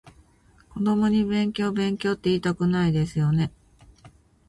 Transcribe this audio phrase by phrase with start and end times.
[0.73, 3.51] 子供に勉強勉強っていいたくないですよね？